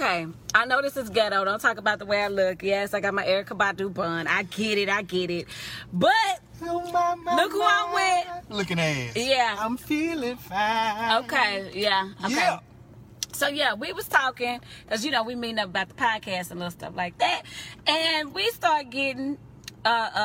[0.00, 1.44] Okay, I know this is ghetto.
[1.44, 2.62] Don't talk about the way I look.
[2.62, 4.26] Yes, I got my Erykah Badu bun.
[4.26, 4.88] I get it.
[4.88, 5.46] I get it.
[5.92, 6.10] But
[6.62, 8.40] Oh, my, my, Look who I'm my.
[8.48, 9.14] Looking ass.
[9.14, 9.56] Yeah.
[9.58, 11.24] I'm feeling fine.
[11.24, 12.34] okay, yeah, okay.
[12.34, 12.60] Yeah.
[13.32, 16.60] So yeah, we was talking because you know we meeting up about the podcast and
[16.60, 17.42] little stuff like that,
[17.86, 19.36] and we start getting
[19.84, 20.18] uh, uh,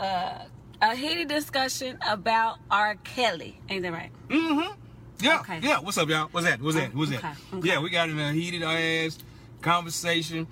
[0.00, 0.44] uh,
[0.80, 2.94] a heated discussion about R.
[3.04, 3.60] Kelly.
[3.68, 4.10] Ain't that right?
[4.28, 4.80] Mm-hmm.
[5.20, 5.40] Yeah.
[5.40, 5.60] Okay.
[5.62, 5.78] Yeah.
[5.80, 6.28] What's up, y'all?
[6.30, 6.60] What's that?
[6.60, 6.94] What's that?
[6.94, 7.36] What's that?
[7.54, 7.68] okay.
[7.68, 9.18] Yeah, we got in a heated ass
[9.60, 10.46] conversation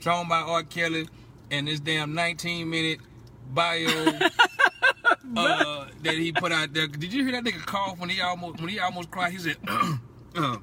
[0.00, 0.62] talking about R.
[0.62, 1.08] Kelly
[1.50, 3.00] and this damn 19 minute
[3.50, 3.86] bio
[5.36, 6.86] uh, that he put out there.
[6.86, 9.32] Did you hear that nigga cough when he almost when he almost cried?
[9.32, 9.96] He said, uh,
[10.36, 10.56] uh,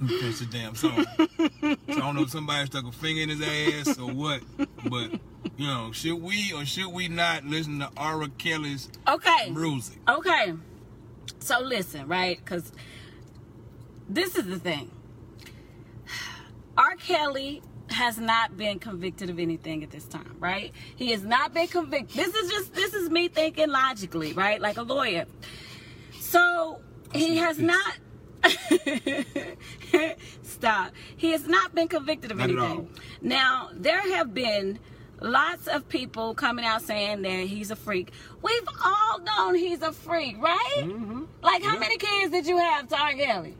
[0.00, 1.04] that's a damn song.
[1.18, 4.40] So I don't know if somebody stuck a finger in his ass or what,
[4.88, 5.12] but
[5.56, 8.26] you know, should we or should we not listen to R.
[8.38, 9.50] Kelly's Okay.
[9.50, 9.98] music?
[10.08, 10.54] Okay.
[11.46, 12.36] So listen, right?
[12.44, 12.72] Because
[14.08, 14.90] this is the thing.
[16.76, 16.96] R.
[16.96, 20.72] Kelly has not been convicted of anything at this time, right?
[20.96, 22.16] He has not been convicted.
[22.16, 24.60] This is just this is me thinking logically, right?
[24.60, 25.26] Like a lawyer.
[26.18, 26.80] So
[27.14, 27.96] he has not
[30.42, 30.90] stop.
[31.16, 32.90] He has not been convicted of Not anything.
[33.22, 34.80] Now, there have been
[35.20, 38.10] lots of people coming out saying that he's a freak.
[38.42, 40.84] We've all known he's a freak, right?
[41.42, 41.78] Like, how Yeah.
[41.80, 43.54] many kids did you have, Tar Kelly?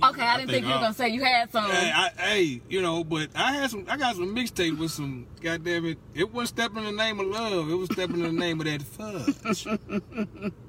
[0.00, 1.68] Okay, I didn't think, you were uh, gonna say you had some.
[1.68, 3.84] Hey, I, hey, you know, but I had some.
[3.88, 5.26] I got some mixtape with some.
[5.42, 5.98] Goddamn it!
[6.14, 7.68] It wasn't stepping in the name of love.
[7.68, 9.66] It was stepping in the name of that fudge.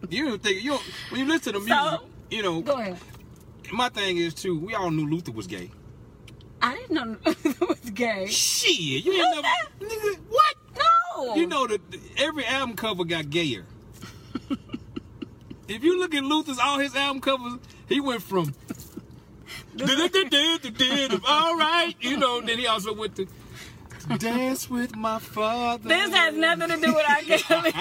[0.09, 2.61] you don't think you don't, when you listen to the music, So- you know.
[2.61, 2.97] Go ahead.
[3.71, 4.57] My thing is too.
[4.57, 5.69] We all knew Luther was gay.
[6.61, 8.27] I didn't know it was gay.
[8.27, 9.93] Shit, you ain't never.
[9.93, 10.55] Nigga, what?
[10.77, 11.35] No.
[11.35, 11.81] You know that
[12.17, 13.65] every album cover got gayer.
[15.67, 18.53] if you look at Luther's all his album covers, he went from
[21.27, 22.41] all right, you know.
[22.41, 23.27] Then he also went to
[24.17, 25.87] dance with my father.
[25.87, 27.37] This has nothing to do with R.
[27.37, 27.71] Kelly.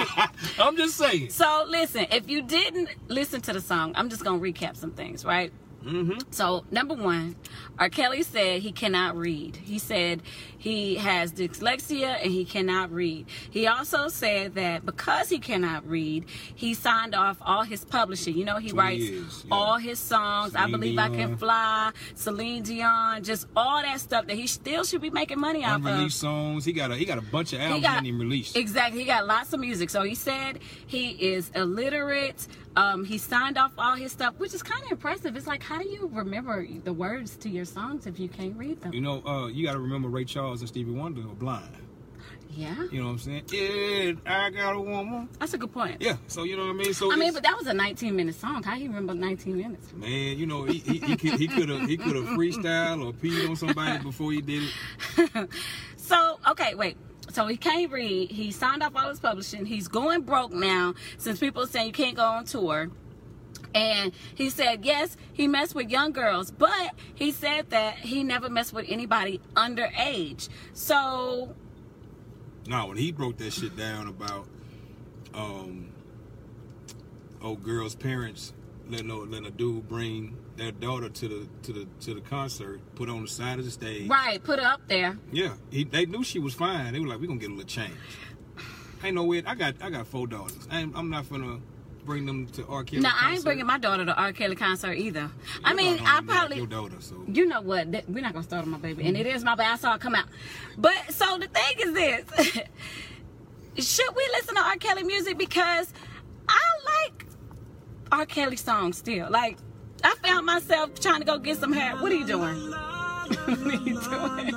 [0.59, 1.31] I'm just saying.
[1.31, 5.25] So listen, if you didn't listen to the song, I'm just gonna recap some things,
[5.25, 5.53] right?
[5.85, 6.19] Mm-hmm.
[6.31, 7.37] So number one,
[7.79, 7.89] R.
[7.89, 9.57] Kelly said he cannot read.
[9.57, 10.23] He said
[10.59, 13.27] he has dyslexia and he cannot read.
[13.49, 18.37] He also said that because he cannot read, he signed off all his publishing.
[18.37, 19.55] You know, he writes years, yeah.
[19.55, 20.57] all his songs.
[20.57, 24.83] I Celine believe I can fly, Celine Dion, just all that stuff that he still
[24.83, 25.87] should be making money off of.
[25.87, 26.65] Unreleased songs.
[26.65, 28.57] He got a he got a bunch of albums he got- didn't even release.
[28.57, 29.01] Exactly.
[29.01, 29.91] He got lots of music.
[29.91, 32.49] So he said he is illiterate.
[32.77, 35.37] Um, he signed off all his stuff, which is kind of impressive.
[35.37, 38.81] It's like, how do you remember the words to your songs if you can't read
[38.81, 38.95] them?
[38.95, 41.69] You know, uh, you got to remember Ray Charles and Stevie Wonder are blind.
[42.51, 43.43] Yeah, You know what I'm saying?
[43.53, 45.29] Yeah, I got a woman.
[45.39, 46.01] that's a good point.
[46.01, 46.17] Yeah.
[46.27, 46.95] So you know what I mean?
[46.95, 48.63] So I mean, but that was a 19 minute song.
[48.63, 49.93] How do you remember 19 minutes?
[49.93, 53.13] Man, you know, he he he could he could have he could have freestyle or
[53.13, 54.63] peed on somebody before he did
[55.19, 55.51] it.
[55.97, 56.97] So, okay, wait.
[57.31, 58.31] So he can't read.
[58.31, 59.67] He signed off all his publishing.
[59.67, 62.91] He's going broke now since people are saying you can't go on tour.
[63.75, 68.49] And he said, yes, he messed with young girls, but he said that he never
[68.49, 70.49] messed with anybody underage.
[70.73, 71.55] So,
[72.67, 74.47] No, when he broke that shit down about
[75.35, 75.93] um
[77.43, 78.53] old girl's parents
[78.89, 82.81] letting a, letting a dude bring their daughter to the to the to the concert,
[82.95, 84.09] put on the side of the stage.
[84.09, 85.19] right, put her up there.
[85.31, 86.93] Yeah, he, they knew she was fine.
[86.93, 87.93] They were like, "We gonna get a little change."
[89.05, 89.43] Ain't no way.
[89.47, 90.67] I got I got four daughters.
[90.71, 91.61] I ain't, I'm not gonna
[92.09, 92.83] bring them to R.
[92.83, 93.03] Kelly.
[93.03, 94.33] No, I ain't bringing my daughter to R.
[94.33, 95.31] Kelly concert either.
[95.63, 96.57] I mean, I don't even like probably.
[96.57, 96.97] your daughter.
[97.01, 97.93] So you know what?
[97.93, 99.69] That- We're not gonna start on my baby, and it is my baby.
[99.69, 100.27] I saw it come out.
[100.77, 102.59] But so the thing is this:
[103.95, 104.77] should we listen to R.
[104.77, 105.37] Kelly music?
[105.39, 105.93] Because
[106.49, 106.61] I
[107.05, 107.27] like
[108.11, 108.27] R.
[108.27, 109.31] Kelly songs still.
[109.31, 109.59] Like
[110.03, 111.95] I found myself trying to go get some hair.
[111.97, 112.57] What are you doing?
[112.71, 114.55] what are you doing?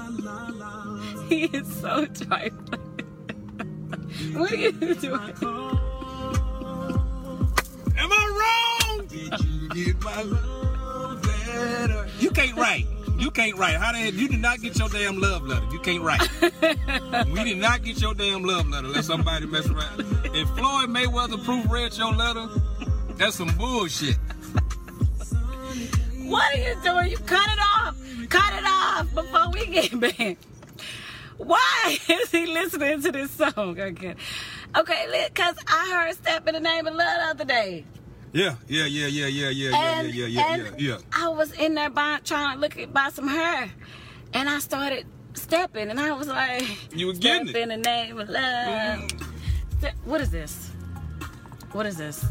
[1.29, 2.77] he is so trifling.
[4.33, 5.79] what are you doing?
[12.19, 12.85] You can't write.
[13.17, 13.75] You can't write.
[13.75, 14.13] How hell?
[14.13, 15.65] You did not get your damn love letter.
[15.71, 16.27] You can't write.
[17.31, 18.87] we did not get your damn love letter.
[18.87, 19.99] Let somebody mess around.
[20.33, 22.47] If Floyd Mayweather proofread your letter,
[23.15, 24.17] that's some bullshit.
[26.23, 27.11] What are you doing?
[27.11, 27.97] You cut it off.
[28.29, 30.37] Cut it off before we get back.
[31.37, 34.15] Why is he listening to this song again?
[34.77, 37.83] Okay, because I heard Step in the Name of Love the other day.
[38.33, 40.97] Yeah, yeah, yeah, yeah, yeah, yeah, yeah, And, yeah, yeah, and yeah, yeah.
[41.13, 43.69] I was in there buy, trying to look at buy some hair.
[44.33, 46.63] And I started stepping and I was like,
[46.95, 47.55] You were getting it.
[47.55, 48.99] in the name of love.
[49.09, 49.23] Mm.
[49.79, 50.69] Step- what is this?
[51.73, 52.25] What is this?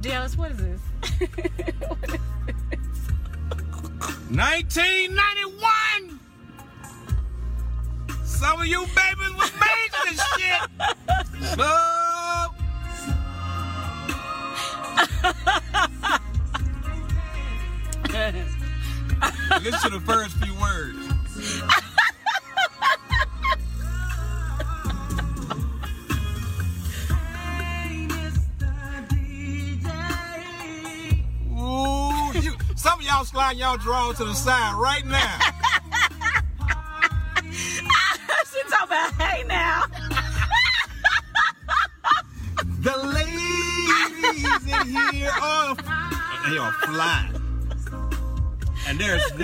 [0.00, 0.80] Dallas, what is this?
[1.88, 2.20] What is this?
[4.30, 6.20] 1991.
[8.24, 10.60] Some of you babies was made for this shit.
[11.56, 11.64] So,
[19.62, 20.98] listen to the first few words.
[31.52, 35.47] Ooh, you, some of y'all slide y'all draw to the side right now.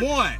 [0.03, 0.33] One.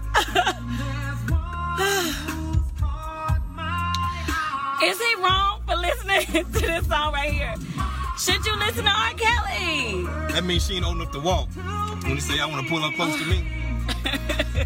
[4.85, 7.55] Is he wrong for listening to this song right here?
[8.19, 9.13] Should you listen to R.
[9.15, 10.05] Kelly?
[10.33, 11.49] That means she ain't old enough to walk.
[12.03, 13.51] When you say I want to pull up close to me.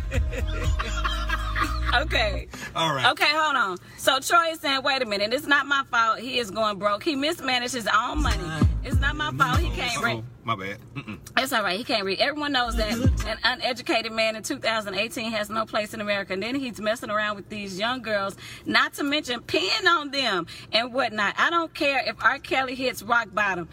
[1.94, 2.48] Okay.
[2.76, 3.06] All right.
[3.12, 3.78] Okay, hold on.
[3.96, 6.18] So Troy is saying, wait a minute, it's not my fault.
[6.20, 7.02] He is going broke.
[7.02, 8.44] He mismanaged his own money.
[8.88, 9.58] It's not my fault.
[9.58, 10.24] He can't oh, read.
[10.44, 10.78] My bad.
[10.94, 11.18] Mm-mm.
[11.36, 11.76] It's all right.
[11.76, 12.20] He can't read.
[12.20, 16.32] Everyone knows that an uneducated man in 2018 has no place in America.
[16.32, 20.46] And then he's messing around with these young girls, not to mention peeing on them
[20.72, 21.34] and whatnot.
[21.36, 22.38] I don't care if R.
[22.38, 23.68] Kelly hits rock bottom.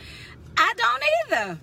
[0.57, 1.03] I don't
[1.39, 1.59] either.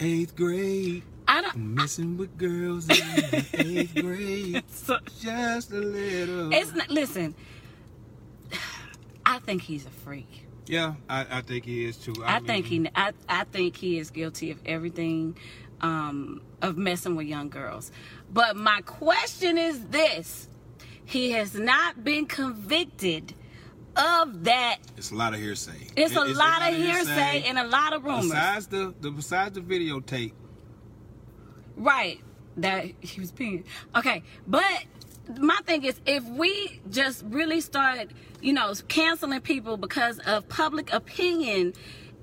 [0.00, 1.02] Eighth grade.
[1.26, 1.56] I don't.
[1.56, 4.62] Messing with girls in the eighth grade.
[4.72, 6.52] So, Just a little.
[6.52, 7.34] it's not, listen.
[9.24, 10.49] I think he's a freak.
[10.70, 12.14] Yeah, I, I think he is too.
[12.24, 12.88] I, think he.
[12.94, 15.36] I, I think he is guilty of everything,
[15.80, 17.90] um, of messing with young girls.
[18.32, 20.48] But my question is this:
[21.04, 23.34] He has not been convicted
[23.96, 24.78] of that.
[24.96, 25.88] It's a lot of hearsay.
[25.96, 28.26] It's It- a lot of hearsay and a lot of rumors.
[28.26, 30.32] Besides the, the besides the videotape,
[31.76, 32.20] Right.
[32.56, 33.64] That he was peeing.
[33.96, 34.22] Okay.
[34.46, 34.84] But
[35.38, 40.92] my thing is if we just really start, you know, canceling people because of public
[40.92, 41.74] opinion,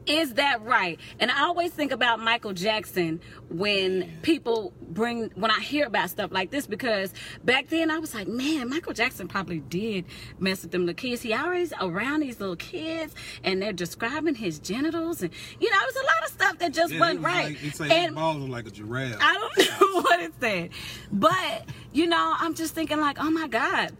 [0.08, 1.00] is that right?
[1.20, 6.32] And I always think about Michael Jackson when people bring when I hear about stuff
[6.32, 7.14] like this because
[7.44, 10.06] back then I was like, man, Michael Jackson probably did
[10.40, 11.22] mess with them little kids.
[11.22, 15.94] He always around these little kids and they're describing his genitals and you know, it
[15.94, 17.46] was a lot of stuff that just yeah, wasn't was right.
[17.46, 19.18] Like, it's like and balls are like a giraffe.
[19.20, 20.70] I don't know what it said.
[21.12, 23.92] But, you know, I'm just thinking like, oh my God.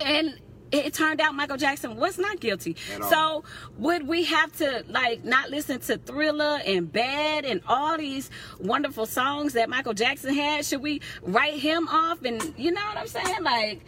[0.00, 0.38] And
[0.72, 2.76] it turned out Michael Jackson was not guilty.
[3.10, 3.44] So
[3.76, 9.04] would we have to like not listen to Thriller and Bad and all these wonderful
[9.04, 10.64] songs that Michael Jackson had?
[10.64, 12.22] Should we write him off?
[12.24, 13.42] And you know what I'm saying?
[13.42, 13.84] Like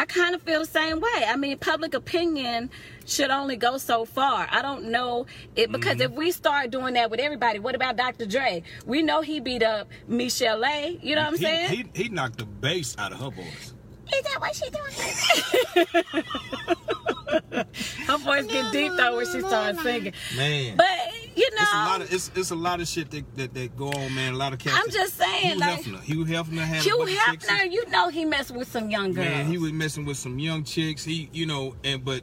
[0.00, 1.24] I kind of feel the same way.
[1.28, 2.70] I mean, public opinion
[3.04, 4.48] should only go so far.
[4.50, 5.26] I don't know
[5.56, 6.12] it because Mm-hmm.
[6.12, 8.24] if we start doing that with everybody, what about Dr.
[8.24, 8.62] Dre?
[8.86, 10.98] We know he beat up Michel'le.
[11.04, 11.68] You know what I'm he, saying?
[11.92, 13.74] He, he knocked the bass out of her voice.
[14.14, 15.96] Is that what she doing?
[18.06, 20.12] Her voice get deep though when she starts singing.
[20.36, 20.76] Man.
[20.76, 20.88] But
[21.36, 23.76] you know, it's a lot of it's, it's a lot of shit that, that, that
[23.76, 24.34] go on, man.
[24.34, 24.76] A lot of cats.
[24.78, 26.02] I'm just saying, Hugh like Hefner.
[26.02, 27.48] Hugh Hefner had Hugh a bunch of.
[27.48, 29.28] Hefner, you know he messed with some young girls.
[29.28, 31.04] Man, he was messing with some young chicks.
[31.04, 32.22] He, you know, and but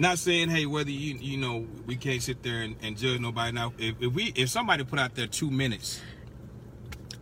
[0.00, 3.52] not saying, hey, whether you, you know, we can't sit there and, and judge nobody.
[3.52, 6.00] Now, if, if we, if somebody put out there two minutes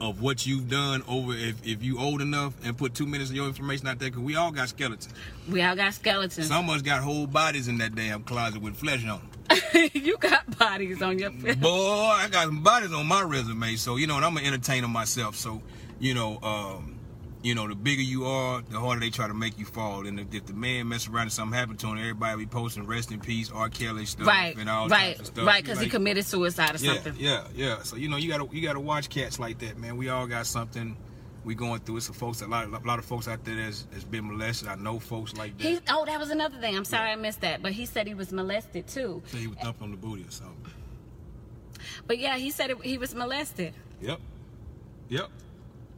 [0.01, 3.37] of what you've done over, if, if you old enough and put two minutes of
[3.37, 5.09] your information out there, because we all got skeletons.
[5.51, 6.47] we all got skeletons.
[6.49, 9.91] Some of us got whole bodies in that damn closet with flesh on them.
[9.95, 11.57] you got bodies on your face.
[11.57, 14.89] Boy, I got some bodies on my resume, so you know, and I'm an entertainer
[14.89, 15.37] myself.
[15.37, 15.63] So,
[15.99, 16.98] you know, um,
[17.43, 20.07] you know, the bigger you are, the harder they try to make you fall.
[20.07, 22.85] And if, if the man mess around and something happened to him, everybody be posting
[22.87, 23.69] rest in peace, R.
[23.69, 25.47] Kelly stuff, Right, and all right, types of stuff.
[25.47, 27.15] right, because he committed suicide or yeah, something.
[27.19, 27.83] yeah, yeah.
[27.83, 29.97] So you know, you gotta you gotta watch cats like that, man.
[29.97, 30.97] We all got something
[31.45, 31.99] we going through.
[31.99, 34.69] It's a folks, a lot, a lot of folks out there that's, that's been molested.
[34.69, 35.65] I know folks like that.
[35.65, 36.77] He, oh, that was another thing.
[36.77, 39.23] I'm sorry I missed that, but he said he was molested too.
[39.27, 40.73] So he was thumped on the booty or something.
[42.07, 43.73] But yeah, he said it, he was molested.
[44.01, 44.19] Yep.
[45.09, 45.29] Yep.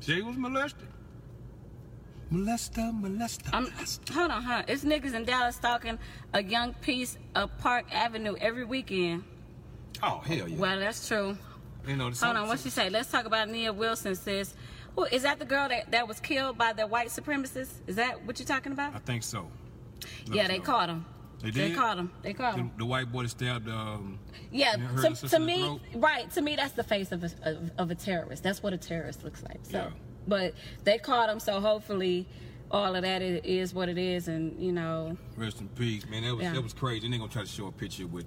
[0.00, 0.87] Jay was molested.
[2.32, 3.49] Molester, molester.
[3.52, 4.10] I'm, molester.
[4.14, 4.62] hold on, huh?
[4.68, 5.99] It's niggas in Dallas stalking
[6.32, 9.25] a young piece of Park Avenue every weekend.
[10.02, 10.56] Oh hell yeah.
[10.56, 11.37] Well, that's true.
[11.87, 12.88] you know, Hold on, what she say?
[12.88, 14.14] Let's talk about Nia Wilson.
[14.14, 14.54] Says,
[14.94, 15.38] who is that?
[15.40, 17.72] The girl that, that was killed by the white supremacists?
[17.87, 18.94] Is that what you're talking about?
[18.94, 19.49] I think so.
[20.28, 20.64] Let yeah, they know.
[20.64, 21.04] caught him.
[21.42, 21.72] They did?
[21.72, 22.12] They caught him.
[22.22, 22.70] They caught The, him.
[22.78, 23.68] the white boy that stabbed.
[23.68, 24.18] Um,
[24.52, 26.30] Yeah, to, to me, right?
[26.32, 28.42] To me, that's the face of a, of, of a terrorist.
[28.42, 29.58] That's what a terrorist looks like.
[29.62, 29.90] So, Yeah.
[30.30, 32.26] But they caught him, so hopefully,
[32.70, 36.22] all of that is what it is, and you know, rest in peace, man.
[36.22, 36.52] That was Yeah.
[36.54, 37.04] that was crazy.
[37.04, 38.25] And they gonna try to show a picture with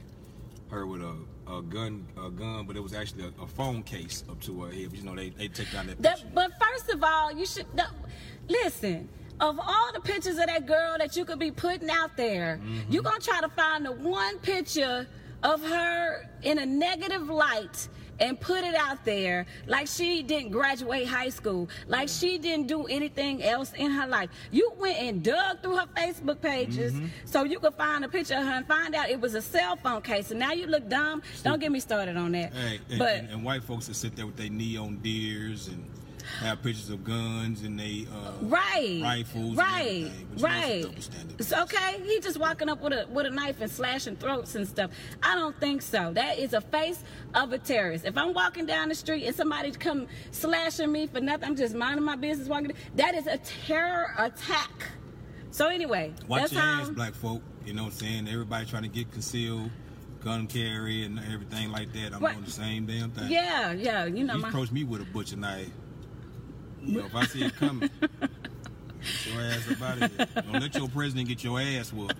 [0.69, 1.15] her with a,
[1.51, 4.71] a gun, a gun, but it was actually a, a phone case up to her
[4.71, 4.87] head.
[4.89, 6.23] But, you know, they, they take down that picture.
[6.25, 7.85] That, but first of all, you should no,
[8.47, 9.09] listen.
[9.39, 12.91] Of all the pictures of that girl that you could be putting out there, Mm-hmm.
[12.91, 15.07] you're gonna try to find the one picture
[15.41, 17.87] of her in a negative light
[18.23, 22.85] and put it out there like she didn't graduate high school, like she didn't do
[22.85, 24.29] anything else in her life.
[24.51, 27.07] You went and dug through her Facebook pages Mm-hmm.
[27.25, 29.75] so you could find a picture of her and find out it was a cell
[29.75, 30.31] phone case.
[30.31, 31.21] And now you look dumb.
[31.43, 32.53] Don't get me started on that.
[32.53, 35.83] Hey, and, but and, and white folks that sit there with their neon deers and
[36.39, 38.99] have pictures of guns and they uh, Right.
[39.03, 40.05] rifles, Right.
[40.07, 40.85] everything, which is a Right.
[41.39, 42.01] It's okay.
[42.05, 44.91] He just walking up with a with a knife and slashing throats and stuff.
[45.21, 46.11] I don't think so.
[46.13, 47.03] That is a face
[47.33, 48.05] of a terrorist.
[48.05, 51.75] If I'm walking down the street and somebody come slashing me for nothing, I'm just
[51.75, 52.71] minding my business walking.
[52.95, 54.71] That is a terror attack.
[55.51, 57.41] So anyway, Watch that's your ass, black folk.
[57.65, 58.27] You know what I'm saying?
[58.27, 59.69] Everybody trying to get concealed,
[60.23, 62.13] gun carry, and everything like that.
[62.13, 62.33] I'm Right.
[62.33, 63.29] doing the same damn thing.
[63.31, 64.05] Yeah, yeah.
[64.05, 64.49] You know You my.
[64.49, 65.69] approach me with a butcher knife.
[66.85, 70.27] You know, if I see it coming, get your ass up out of here.
[70.43, 72.15] Don't let your president get your ass whooped.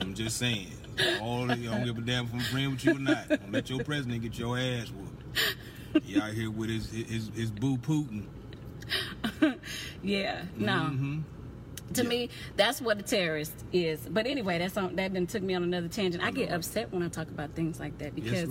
[0.00, 0.72] I'm just saying.
[1.20, 3.28] All the, I don't give a damn if I'm friend with you or not.
[3.28, 6.04] Don't let your president get your ass whooped.
[6.04, 8.26] He out here with his his, his boo Putin.
[10.02, 10.42] Yeah.
[10.56, 10.72] No.
[10.72, 11.22] Mhm.
[11.94, 14.00] To me, that's what a terrorist is.
[14.08, 16.22] But anyway, that's on, that then took me on another tangent.
[16.22, 18.48] I get upset when I talk about things like that because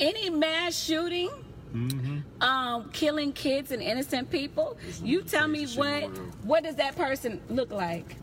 [0.00, 1.30] any mass shooting,
[1.74, 2.42] Mm-hmm.
[2.42, 6.76] um, killing kids and innocent people, you tell me crazy shit in what what does
[6.76, 8.16] that person look like?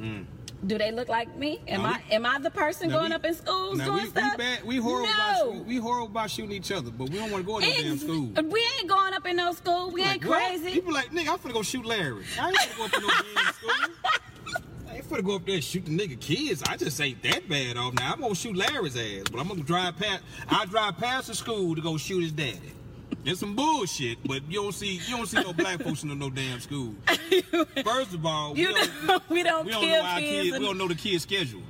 [0.00, 0.24] Mm.
[0.66, 1.60] Do they look like me?
[1.68, 4.06] Am Now I am I the person going we- up in schools doing we, we
[4.08, 4.38] stuff?
[4.38, 4.64] bad.
[4.64, 5.50] We horrible no.
[5.52, 7.72] about we horrible about shooting each other, but we don't want to go to no
[7.82, 8.30] damn school.
[8.50, 9.90] We ain't going up in no school.
[9.90, 10.48] We ain't Like, what?
[10.48, 10.70] crazy.
[10.72, 12.24] People like, nigga, I'm finna go shoot Larry.
[12.40, 13.70] I ain't finna go up in no damn school.
[15.04, 16.62] Ain't finna go up there and shoot the nigga kids.
[16.62, 18.12] I just ain't that bad off now.
[18.12, 20.22] I'm gonna shoot Larry's ass, but I'm gonna drive past.
[20.48, 22.72] I drive past the school to go shoot his daddy.
[23.24, 26.30] It's some bullshit, but you don't see you don't see no black folks in no,
[26.30, 26.94] damn school.
[27.84, 30.42] First of all, we don't, know, we don't we don't know our kids.
[30.42, 30.58] kids.
[30.58, 31.62] We don't know the kid's schedule.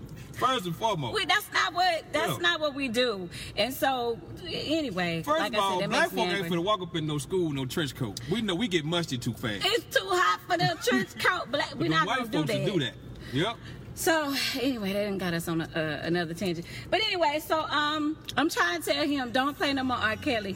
[0.36, 1.14] First and foremost.
[1.14, 2.36] We, that's not what that's Yeah.
[2.38, 3.28] not what we do.
[3.56, 7.06] And so anyway, First like of all, said, black folk ain't finna walk up in
[7.06, 8.20] no school, no trench coat.
[8.30, 9.64] We know we get musty too fast.
[9.64, 11.50] It's too hot for the trench coat.
[11.50, 12.72] Black, we're not white gonna do folks that.
[12.72, 12.94] do that.
[13.32, 13.56] Yep.
[13.94, 16.66] So anyway, that didn't got us on a, uh, another tangent.
[16.90, 20.16] But anyway, so um, I'm trying to tell him don't play no more R.
[20.16, 20.54] Kelly,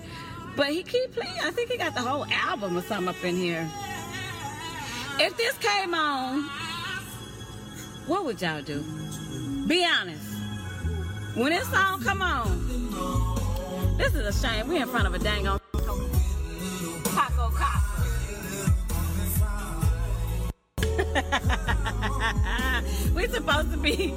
[0.56, 1.40] but he keep playing.
[1.42, 3.66] I think he got the whole album or something up in here.
[5.18, 6.42] If this came on,
[8.06, 8.84] what would y'all do?
[9.70, 10.26] Be honest.
[11.36, 14.66] When this song come on, this is a shame.
[14.66, 15.60] We in front of a dang on
[17.04, 18.82] Taco Casa.
[23.14, 24.12] we supposed to be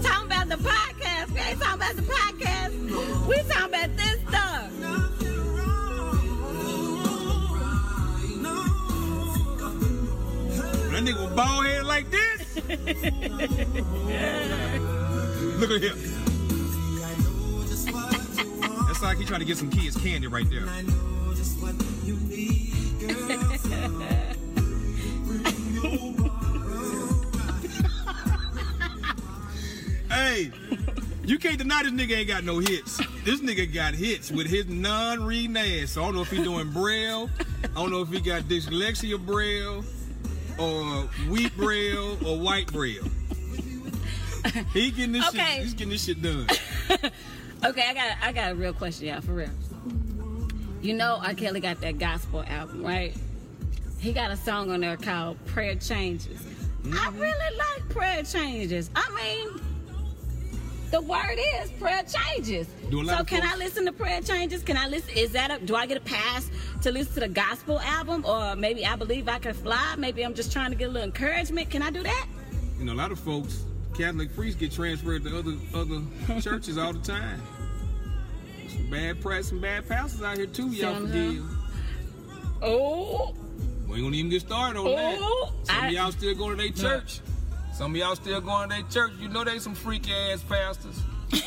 [0.00, 1.30] talking about the podcast.
[1.32, 3.26] We ain't talking about the podcast.
[3.26, 4.70] We talking about this stuff.
[10.92, 12.44] That nigga bald head like this.
[15.66, 15.98] Look at him.
[18.86, 20.66] That's like he trying to get some kids candy right there.
[30.10, 30.50] hey,
[31.24, 32.98] you can't deny this nigga ain't got no hits.
[33.24, 35.92] This nigga got hits with his non-reading ass.
[35.92, 37.30] So I don't know if he doing braille.
[37.62, 39.82] I don't know if he got dyslexia braille
[40.58, 43.08] or wheat braille or white braille.
[44.72, 45.38] He getting this Okay.
[45.38, 45.62] shit.
[45.62, 46.46] He's getting this shit done.
[47.64, 49.48] Okay, I got I got a real question, y'all, for real.
[50.82, 51.32] You know R.
[51.32, 53.16] Kelly got that gospel album, right?
[54.00, 56.42] He got a song on there called Prayer Changes.
[56.84, 57.18] I Mm-hmm.
[57.20, 58.90] really like Prayer Changes.
[58.94, 59.62] I mean,
[60.90, 62.66] the word is prayer changes.
[62.90, 64.62] Do a lot So can I listen to prayer changes?
[64.62, 65.16] Can I listen?
[65.16, 65.64] Is that a?
[65.64, 66.50] Do I get a pass
[66.82, 69.94] to listen to the gospel album, or maybe I believe I can fly?
[69.96, 71.70] Maybe I'm just trying to get a little encouragement.
[71.70, 72.26] Can I do that?
[72.78, 76.02] You know, a lot of folks, Catholic priests get transferred to other other
[76.40, 77.40] churches all the time.
[78.68, 80.68] Some bad press, some bad pastors out here too.
[80.68, 81.44] Y'all forgive.
[82.62, 83.34] Oh,
[83.86, 85.18] We ain't gonna even get started on Oh, that.
[85.66, 87.20] Some I- of y'all still going to their church.
[87.72, 89.12] Some of y'all still going to their church.
[89.20, 91.00] You know they some freaky ass pastors.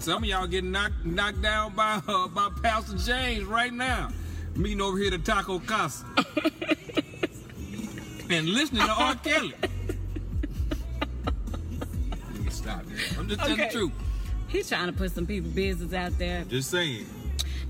[0.00, 4.10] Some of y'all getting knocked knocked down by uh, by Pastor James right now.
[4.56, 6.04] Meeting over here to Taco Casa.
[8.28, 9.14] and listening to R.
[9.16, 9.54] Kelly.
[12.62, 12.82] Stop.
[13.18, 13.66] I'm just telling Okay.
[13.68, 13.92] the truth.
[14.48, 16.44] he's trying to put some people business out there.
[16.44, 17.06] Just saying.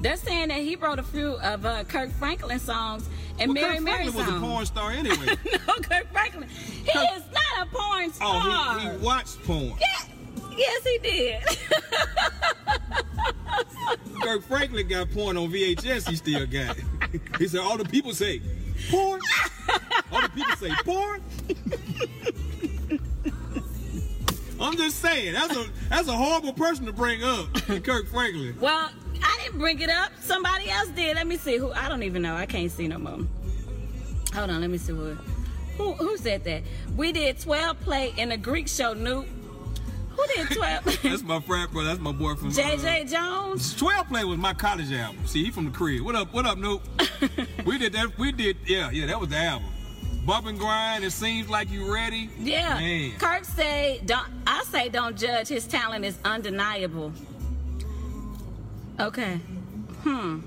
[0.00, 3.08] They're saying that he wrote a few of uh, Kirk Franklin songs
[3.38, 5.26] and Well, Mary Kirk Mary Franklin was a porn star anyway.
[5.66, 6.49] no, Kirk Franklin.
[6.49, 8.78] He Kirk- is not a porn Oh, star.
[8.80, 9.75] he, he watched porn.
[9.80, 10.06] Yeah.
[10.56, 11.42] Yes, he did.
[14.22, 16.08] Kirk Franklin got porn on VHS.
[16.08, 16.84] He still got it.
[17.38, 18.40] He said, all the people say
[18.90, 19.20] porn.
[20.12, 21.22] All the people say porn.
[24.62, 27.52] I'm just saying that's a that's a horrible person to bring up,
[27.85, 28.57] Kirk Franklin.
[28.61, 28.90] well,
[29.23, 30.12] I didn't bring it up.
[30.21, 31.16] Somebody else did.
[31.16, 31.73] Let me see who.
[31.73, 32.35] I don't even know.
[32.35, 33.21] I can't see no more.
[34.35, 34.61] Hold on.
[34.61, 35.16] Let me see who.
[35.78, 36.62] Who, who said that?
[36.97, 39.26] We did 12 play in a Greek show, Noop.
[40.11, 40.85] Who did 12?
[41.02, 41.88] That's my frat brother.
[41.88, 43.75] That's my boy from uh, JJ Jones?
[43.76, 45.26] 12 Play was my college album.
[45.26, 46.02] See, he from the crib.
[46.02, 46.33] What up?
[46.35, 46.83] What up, Nope?
[47.64, 48.19] we did that.
[48.19, 48.59] We did.
[48.66, 49.07] Yeah, yeah.
[49.07, 49.69] That was the album.
[50.25, 51.02] Bump and grind.
[51.02, 52.31] It seems like you're ready.
[52.38, 52.75] Yeah.
[52.75, 53.19] Man.
[53.19, 55.49] Kirk say don't I say don't judge.
[55.49, 57.12] His talent is undeniable.
[59.00, 59.41] Okay.
[60.02, 60.41] Hmm.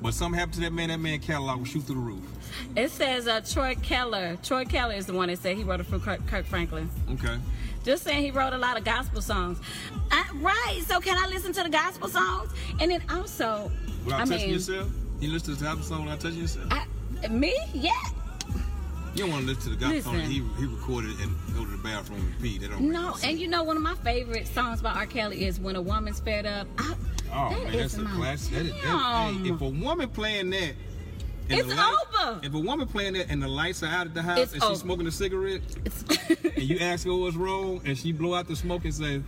[0.00, 0.88] But something happened to that man.
[0.90, 2.22] That man catalog will shoot through the roof.
[2.76, 4.38] It says uh, Troy Keller.
[4.42, 6.88] Troy Keller is the one that said he wrote it for Kirk, Kirk Franklin.
[7.12, 7.38] Okay.
[7.84, 9.58] Just saying he wrote a lot of gospel songs.
[10.12, 10.80] Uh, right.
[10.86, 12.52] So can I listen to the gospel songs?
[12.80, 13.70] And then also,
[14.04, 14.88] Without I touching mean, yourself?
[15.20, 16.66] You listen to the album song without touching yourself?
[16.70, 17.56] I, me?
[17.74, 17.92] Yeah.
[19.14, 20.20] You don't want to listen to the guy Listen.
[20.20, 22.58] he, he recorded and go to the bathroom and pee.
[22.58, 25.06] That don't No, and you know one of my favorite songs by R.
[25.06, 26.94] Kelly is "When a Woman's Fed Up." I,
[27.30, 28.52] Oh that man, is that's a my classic.
[28.54, 29.44] That is, that, jam.
[29.44, 30.72] hey, if a woman playing that,
[31.50, 31.74] and It's the
[32.24, 32.40] over.
[32.42, 34.62] If a woman playing that and the lights are out at the house It's and
[34.62, 34.78] she's over.
[34.80, 35.60] smoking a cigarette,
[36.56, 39.22] and you ask her what's wrong, and she blow out the smoke and say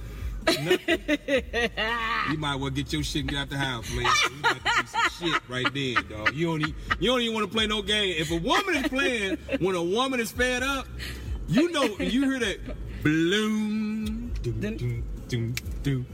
[0.46, 0.80] nothing,
[2.30, 4.04] you might as well get your shit and get out the house, lady.
[4.04, 4.79] You about to be some
[5.20, 6.34] shit right there, dog.
[6.34, 8.14] You don't, you don't even want to play no game.
[8.18, 10.86] If a woman is playing when a woman is fed up,
[11.48, 12.58] you know, you hear that
[13.02, 16.06] balloon, doom, doom, doom, doom.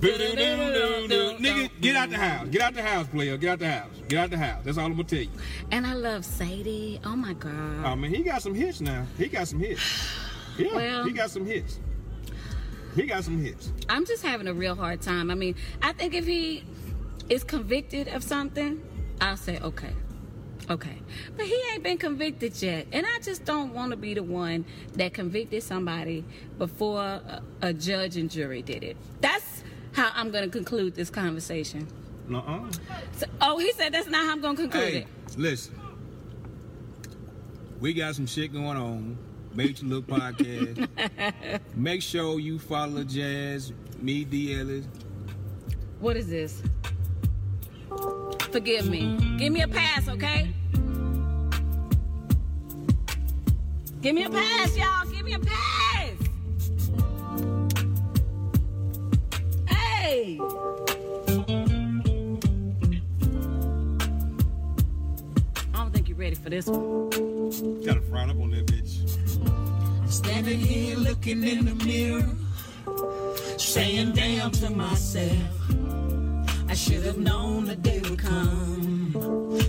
[0.00, 2.48] Nigga, get out the house.
[2.48, 3.36] Get out the house, player.
[3.36, 3.90] Get out the house.
[4.08, 4.62] Get out the house.
[4.64, 5.28] That's all I'm gonna tell you.
[5.70, 7.00] and I love Sadie.
[7.04, 7.84] Oh my god.
[7.84, 9.06] Oh man, he got some hits now.
[9.18, 9.82] He got some hits.
[10.58, 11.78] Yeah, Well- he got some hits.
[12.96, 13.72] He got some hits.
[13.88, 15.30] I'm just having a real hard time.
[15.30, 16.64] I mean, I think if he
[17.30, 18.82] is convicted of something,
[19.20, 19.92] I'll say okay.
[20.68, 20.98] Okay.
[21.36, 22.86] But he ain't been convicted yet.
[22.92, 24.64] And I just don't want to be the one
[24.94, 26.24] that convicted somebody
[26.58, 28.96] before a, a judge and jury did it.
[29.20, 31.88] That's how I'm going to conclude this conversation.
[32.28, 32.70] Nuh-uh.
[33.16, 35.06] So, oh, he said that's not how I'm going to conclude Hey, it.
[35.36, 35.74] listen.
[37.80, 39.18] We got some shit going on.
[39.56, 40.88] To look podcast.
[41.74, 44.54] Make sure you follow Jazz, me, D.
[44.58, 44.84] Ellis.
[45.98, 46.62] What is this?
[48.52, 49.16] Forgive me.
[49.38, 50.52] Give me a pass, okay?
[54.00, 55.06] Give me a pass, y'all.
[55.08, 56.16] Give me a pass.
[59.68, 60.40] Hey.
[65.72, 67.10] I don't think you're ready for this one.
[67.84, 70.10] Got to frown up on that bitch.
[70.10, 72.28] Standing here looking in the mirror,
[73.58, 75.38] saying damn to myself.
[76.70, 79.12] I should have known the day would come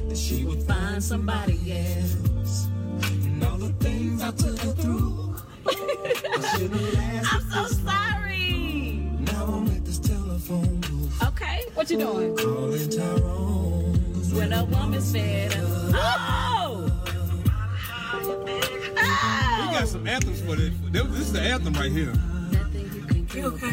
[0.07, 2.67] that she would find somebody else.
[3.03, 5.35] And all the things I took her through,
[5.67, 7.27] I should have lasted.
[7.31, 9.09] I'm so sorry.
[9.19, 12.37] Now I'm at this telephone booth, Okay, what you doing?
[12.37, 13.93] calling Tyrone.
[14.35, 15.91] When a woman's fed up.
[16.53, 16.85] Oh!
[18.13, 18.23] We
[19.73, 19.85] got Oh!
[19.85, 20.73] some anthems for this.
[20.91, 22.13] This is the anthem right here.
[22.73, 23.45] You can You do.
[23.55, 23.71] okay?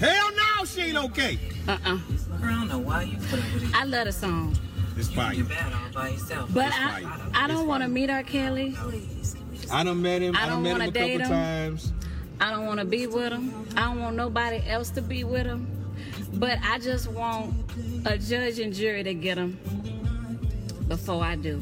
[0.00, 0.47] Hell no,
[0.78, 1.38] she ain't okay.
[1.66, 1.98] Uh-uh.
[2.42, 3.74] I don't know why you put up with it.
[3.74, 4.56] I love the song.
[4.96, 5.34] It's fire.
[5.34, 6.52] do bad all by yourself.
[6.54, 7.30] But It's I, fire.
[7.34, 8.22] I don't want to meet R.
[8.22, 8.74] Kelly.
[8.78, 10.36] Please, can we just I done met him.
[10.36, 11.28] I I, done don't met him wanna a couple date him.
[11.28, 11.92] times.
[12.40, 13.66] I don't want to be with him.
[13.76, 15.66] I don't want nobody else to be with him.
[16.34, 17.54] But I just want
[18.04, 19.58] a judge and jury to get him
[20.86, 21.56] before I do.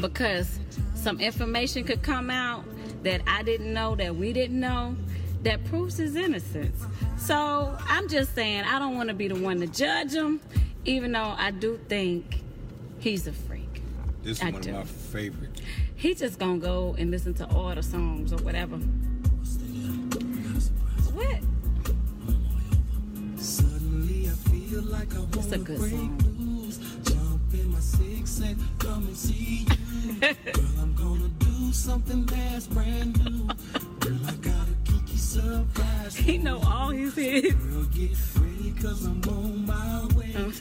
[0.00, 0.58] Because
[0.94, 2.64] some information could come out
[3.02, 4.96] that I didn't know, that we didn't know,
[5.42, 6.82] that proves his innocence.
[7.18, 10.40] So I'm just saying, I don't want to be the one to judge him,
[10.84, 12.42] even though I do think
[12.98, 13.82] he's a freak.
[14.22, 14.70] This is I one do.
[14.70, 15.60] of my favorites.
[15.96, 18.76] He just gonna go and listen to all the songs or whatever.
[21.14, 21.40] What?
[23.36, 26.18] Suddenly I feel like I It's a good break song.
[26.38, 26.78] loose.
[27.04, 30.20] Jump in my six and come and see you.
[30.52, 33.48] Girl, I'm gonna do something that's brand new.
[36.24, 37.54] He know all his hits.
[40.36, 40.52] I'm.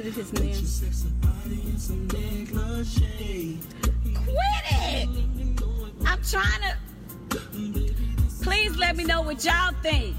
[4.15, 5.09] Quit it!
[6.05, 6.77] I'm trying to.
[8.41, 10.15] Please let me know what y'all think.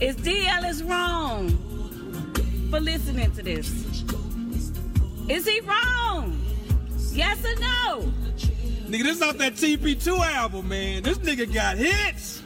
[0.00, 1.50] Is DL Is wrong
[2.70, 3.68] for listening to this?
[5.28, 6.40] Is he wrong?
[7.12, 8.12] Yes or no?
[8.88, 11.02] Nigga, this off that TP2 album, man.
[11.02, 12.37] This nigga got hits.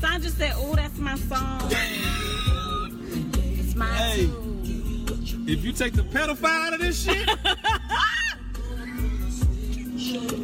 [0.00, 1.60] Sandra said, "Oh, that's my song.
[3.58, 4.26] it's my Hey.
[4.26, 4.42] too."
[5.48, 7.28] If you take the pedophile out of this shit,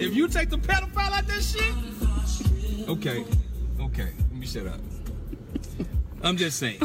[0.00, 3.24] if you take the pedophile out of this shit, okay,
[3.80, 4.80] okay, let me shut up.
[6.22, 6.80] I'm just saying,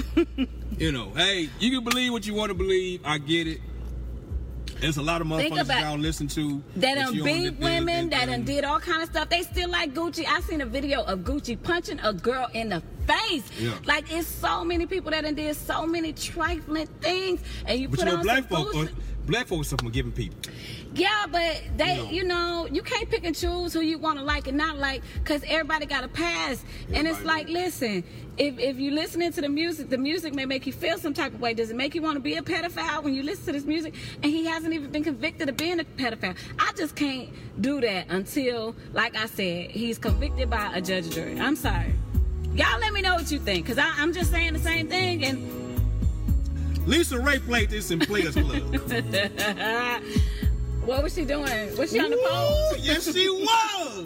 [0.79, 3.01] you know, hey, you can believe what you want to believe.
[3.05, 3.61] I get it.
[4.79, 8.43] There's a lot of motherfuckers about- y'all listen to That done beat women, that done
[8.43, 9.29] did all kind of stuff.
[9.29, 10.25] They still like Gucci.
[10.27, 13.43] I seen a video of Gucci punching a girl in the face.
[13.59, 13.71] Yeah.
[13.85, 17.99] Like it's so many people that done did so many trifling things, and you But
[17.99, 18.65] put you on black some
[19.27, 20.39] black folks are forgiving people.
[20.95, 22.11] Yeah, but they, You know.
[22.11, 25.03] you know, you can't pick and choose who you want to like and not like,
[25.25, 26.63] cause everybody got a pass.
[26.93, 28.03] and it's like, listen,
[28.37, 31.33] if if you listening to the music, the music may make you feel some type
[31.33, 31.53] of way.
[31.53, 33.93] Does it make you want to be a pedophile when you listen to this music?
[34.23, 36.35] And he hasn't even been convicted of being a pedophile.
[36.57, 37.29] I just can't
[37.61, 41.39] do that until, like I said, he's convicted by a judge jury.
[41.39, 41.93] I'm sorry.
[42.53, 45.23] Y'all let me know what you think, cause I, I'm just saying the same thing.
[45.25, 45.66] And
[46.88, 48.62] LisaRaye played this in Players Club.
[50.86, 51.76] what was she doing?
[51.76, 52.78] Was she on the Ooh, phone?
[52.82, 54.06] yes, she was.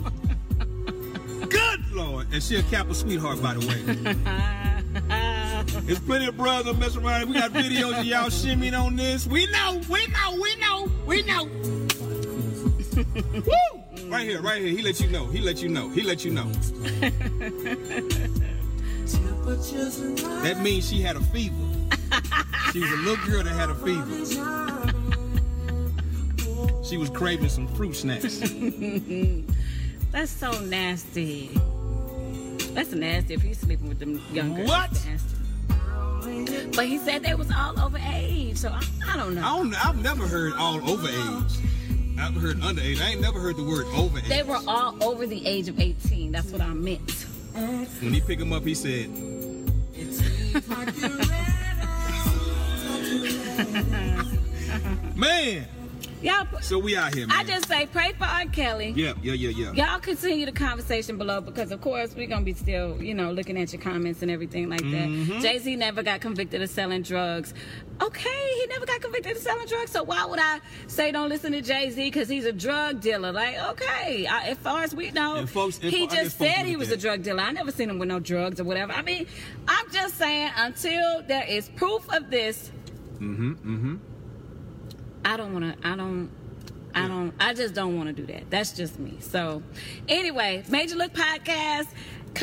[1.48, 2.26] Good Lord.
[2.34, 3.84] And she a Kappa sweetheart, by the way.
[5.86, 7.30] There's plenty of brothers messing around.
[7.30, 9.28] We got videos of y'all shimmying on this.
[9.28, 11.44] We know, we know, we know, we know.
[13.46, 14.10] Woo!
[14.10, 14.72] Right here, right here.
[14.72, 15.28] He let you know.
[15.28, 15.90] He let you know.
[15.90, 16.52] He let you know.
[20.44, 21.56] That means she had a fever.
[22.72, 24.06] She was a little girl that had a fever.
[26.86, 28.40] She was craving some fruit snacks.
[30.12, 31.50] That's so nasty.
[32.74, 34.70] That's nasty if he's sleeping with them young girls.
[34.70, 34.92] What?
[36.74, 39.42] But he said they was all over age, so I, I don't know.
[39.42, 41.60] I don't, I've never heard all over age.
[42.20, 43.02] I've heard underage.
[43.02, 44.28] I ain't never heard the word over age.
[44.30, 46.32] They were all over the age of 18.
[46.32, 47.12] That's what I meant.
[47.54, 49.10] When he picked him up, he said,
[55.16, 55.68] "Man,
[56.22, 58.46] Y'all, so we out here, man." I just say pray for R.
[58.46, 58.94] Kelly.
[58.96, 59.72] yeah, yeah, yeah, yeah.
[59.72, 63.58] Y'all continue the conversation below because, of course, we're gonna be still, you know, looking
[63.58, 65.08] at your comments and everything like that.
[65.10, 65.40] Mm-hmm.
[65.40, 67.56] Jay Z never got convicted of selling drugs.
[68.04, 69.90] Okay, he never got convicted of selling drugs.
[69.92, 73.32] So why would I say don't listen to Jay Z because he's a drug dealer?
[73.32, 77.00] Like, okay, I, as far as we know, folks- he just said he was at
[77.00, 77.42] a drug dealer.
[77.42, 78.94] I never seen him with no drugs or whatever.
[78.94, 79.26] I mean,
[79.68, 82.72] I'm just saying until there is proof of this,
[83.22, 83.96] Mm-hmm, mm-hmm.
[85.24, 85.88] I don't want to.
[85.88, 86.30] I don't.
[86.94, 87.34] I don't.
[87.40, 88.50] I just don't want to do that.
[88.50, 89.18] That's just me.
[89.20, 89.62] So,
[90.10, 91.88] anyway, Major Look Podcast.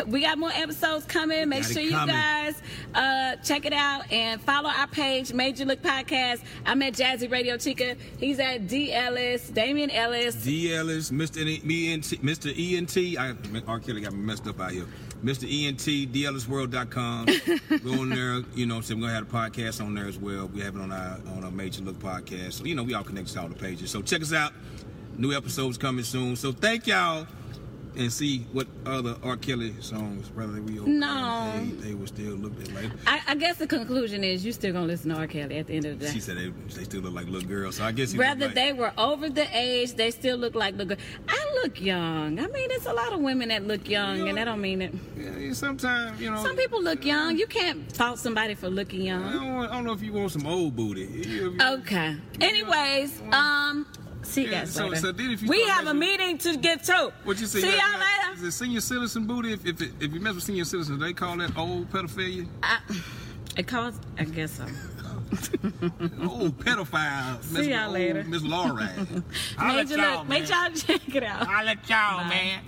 [0.07, 1.49] We got more episodes coming.
[1.49, 2.15] Make sure you coming.
[2.15, 2.61] guys
[2.95, 6.43] uh, check it out and follow our page, Major Look Podcast.
[6.67, 7.97] I'm at Jazzy Radio Chica.
[8.19, 10.35] He's at D Ellis, Damian Ellis.
[10.35, 10.75] D.
[10.75, 11.39] Ellis, Mr.
[11.39, 12.53] E- me ENT, Mr.
[12.53, 13.19] ENT.
[13.19, 13.35] I,
[13.67, 13.81] R.
[13.81, 14.87] Kelly got me messed up out here.
[15.25, 15.45] Mr.
[15.45, 17.27] ENT, DLSworld.com.
[17.85, 18.43] Go on there.
[18.55, 20.47] You know, so we're gonna have a podcast on there as well.
[20.49, 22.55] We have it on our on our Major Look podcast.
[22.55, 23.91] So you know, we all connect to all the pages.
[23.91, 24.53] So check us out.
[25.17, 26.37] New episodes coming soon.
[26.37, 27.27] So thank y'all.
[27.99, 29.37] And see what other R.
[29.37, 30.63] Kelly songs, brother.
[30.63, 31.53] We No.
[31.57, 32.93] they, they will still look like.
[33.09, 35.27] I, I guess the conclusion is you still gonna listen to R.
[35.27, 36.13] Kelly at the end of the day.
[36.13, 37.75] She said they, they still look like little girls.
[37.77, 40.77] So I guess he look like, they were over the age, they still look like
[40.77, 41.01] little girls.
[41.29, 42.39] I look young.
[42.39, 44.95] I mean, there's a lot of women that look young, and that don't mean it.
[45.17, 46.41] Yeah, sometimes you know.
[46.41, 47.37] Some people look young.
[47.37, 49.33] You can't fault somebody for looking I young.
[49.33, 51.01] don't, want, I don't know if you want some old booty.
[51.01, 52.17] You- you- Okay.
[52.41, 53.87] Anyways, um,
[54.29, 54.97] see you Yeah, guys so- later.
[55.01, 57.13] so then if you we start have a meeting to get to.
[57.25, 57.61] What you say?
[57.61, 58.35] See you got- y'all later.
[58.35, 59.53] Is it senior citizen booty?
[59.53, 62.47] If if, it, if you mess with senior citizens, they call that old pedophilia.
[62.63, 62.79] I,
[63.57, 63.99] it calls.
[64.19, 64.65] I guess so.
[66.23, 67.37] old pedophile.
[67.53, 68.25] messing with y'all old later.
[68.25, 68.91] Miss Laura.
[69.63, 70.29] Major look.
[70.29, 71.47] Make y'all check it out.
[71.49, 72.29] I'll let y'all, Bye.
[72.29, 72.61] man.